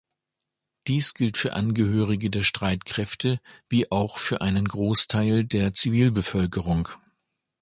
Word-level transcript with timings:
Dies 0.87 1.13
gilt 1.13 1.37
für 1.37 1.53
Angehörige 1.53 2.31
der 2.31 2.41
Streitkräfte 2.41 3.39
wie 3.69 3.91
auch 3.91 4.17
für 4.17 4.41
einen 4.41 4.67
Großteil 4.67 5.45
der 5.45 5.75
Zivilbevölkerung. 5.75 6.89